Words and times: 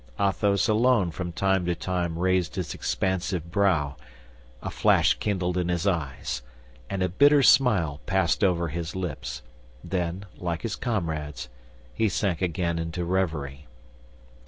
Athos 0.19 0.67
alone 0.67 1.11
from 1.11 1.31
time 1.31 1.63
to 1.63 1.75
time 1.75 2.17
raised 2.17 2.55
his 2.55 2.73
expansive 2.73 3.51
brow; 3.51 3.95
a 4.63 4.71
flash 4.71 5.13
kindled 5.19 5.59
in 5.59 5.69
his 5.69 5.85
eyes, 5.85 6.41
and 6.89 7.03
a 7.03 7.07
bitter 7.07 7.43
smile 7.43 8.01
passed 8.07 8.43
over 8.43 8.69
his 8.69 8.95
lips, 8.95 9.43
then, 9.83 10.25
like 10.37 10.63
his 10.63 10.75
comrades, 10.75 11.49
he 11.93 12.09
sank 12.09 12.41
again 12.41 12.79
into 12.79 13.05
reverie. 13.05 13.67